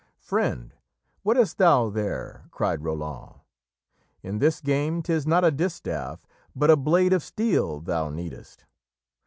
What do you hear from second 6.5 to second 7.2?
But a blade